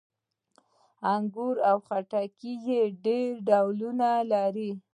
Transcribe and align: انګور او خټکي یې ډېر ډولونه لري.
انګور 1.13 1.55
او 1.69 1.77
خټکي 1.87 2.53
یې 2.67 2.81
ډېر 3.05 3.29
ډولونه 3.47 4.09
لري. 4.31 4.71